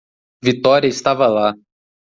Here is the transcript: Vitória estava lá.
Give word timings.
Vitória 0.43 0.87
estava 0.87 1.27
lá. 1.27 1.53